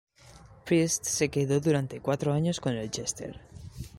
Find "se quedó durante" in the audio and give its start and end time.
1.03-1.99